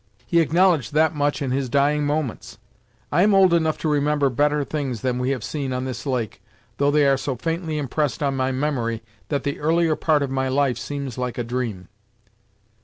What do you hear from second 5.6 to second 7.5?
on this lake, though they are so